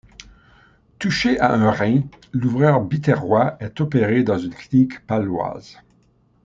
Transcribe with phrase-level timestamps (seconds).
[0.97, 2.01] Touché à un rein,
[2.33, 5.77] l'ouvreur biterrois est opéré dans une clinique paloise.